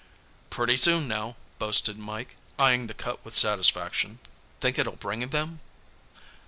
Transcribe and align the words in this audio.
"Pretty 0.49 0.77
soon, 0.77 1.07
now," 1.07 1.35
boasted 1.59 1.95
Mike, 1.95 2.35
eyeing 2.57 2.87
the 2.87 2.95
cut 2.95 3.23
with 3.23 3.35
satisfaction. 3.35 4.17
"Think 4.59 4.79
it'll 4.79 4.95
bring 4.95 5.29
them?" 5.29 5.59